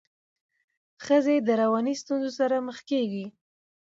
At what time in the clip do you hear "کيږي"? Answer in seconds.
2.89-3.25